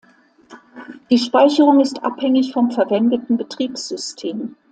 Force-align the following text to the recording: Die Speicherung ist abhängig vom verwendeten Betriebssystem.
Die 1.11 1.19
Speicherung 1.19 1.79
ist 1.79 2.03
abhängig 2.03 2.53
vom 2.53 2.71
verwendeten 2.71 3.37
Betriebssystem. 3.37 4.55